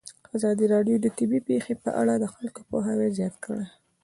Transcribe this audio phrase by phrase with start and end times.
[0.35, 3.65] ازادي راډیو د طبیعي پېښې په اړه د خلکو پوهاوی زیات کړی.